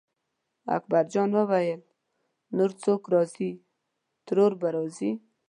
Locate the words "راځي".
3.13-3.51, 4.75-5.11